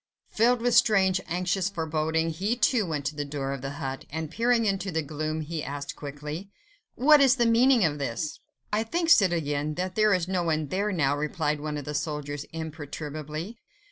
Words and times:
Filled 0.31 0.61
with 0.63 0.73
strange, 0.73 1.21
anxious 1.27 1.69
foreboding, 1.69 2.31
he, 2.31 2.55
too, 2.55 2.87
went 2.87 3.05
to 3.05 3.15
the 3.15 3.23
door 3.23 3.51
of 3.53 3.61
the 3.61 3.73
hut, 3.73 4.03
and 4.09 4.31
peering 4.31 4.65
into 4.65 4.89
the 4.91 5.03
gloom, 5.03 5.41
he 5.41 5.63
asked 5.63 5.95
quickly,— 5.95 6.49
"What 6.95 7.21
is 7.21 7.35
the 7.35 7.45
meaning 7.45 7.85
of 7.85 7.99
this?" 7.99 8.39
"I 8.73 8.81
think, 8.81 9.09
citoyen, 9.11 9.75
that 9.75 9.93
there 9.93 10.15
is 10.15 10.27
no 10.27 10.41
one 10.41 10.69
there 10.69 10.91
now," 10.91 11.15
replied 11.15 11.59
one 11.59 11.77
of 11.77 11.85
the 11.85 11.93
soldiers 11.93 12.45
imperturbably. 12.51 13.59